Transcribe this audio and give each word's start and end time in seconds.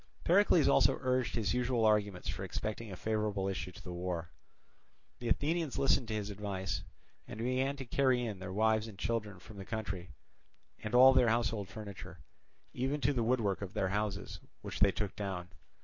Pericles 0.23 0.67
also 0.67 0.97
urged 1.03 1.35
his 1.35 1.53
usual 1.53 1.85
arguments 1.85 2.27
for 2.27 2.43
expecting 2.43 2.91
a 2.91 2.95
favourable 2.97 3.47
issue 3.47 3.71
to 3.71 3.83
the 3.83 3.93
war. 3.93 4.31
The 5.19 5.27
Athenians 5.29 5.77
listened 5.77 6.07
to 6.07 6.15
his 6.15 6.31
advice, 6.31 6.81
and 7.27 7.37
began 7.37 7.75
to 7.75 7.85
carry 7.85 8.25
in 8.25 8.39
their 8.39 8.51
wives 8.51 8.87
and 8.87 8.97
children 8.97 9.37
from 9.37 9.57
the 9.57 9.63
country, 9.63 10.09
and 10.81 10.95
all 10.95 11.13
their 11.13 11.29
household 11.29 11.69
furniture, 11.69 12.17
even 12.73 12.99
to 13.01 13.13
the 13.13 13.21
woodwork 13.21 13.61
of 13.61 13.75
their 13.75 13.89
houses 13.89 14.39
which 14.63 14.79
they 14.79 14.91
took 14.91 15.15
down. 15.15 15.49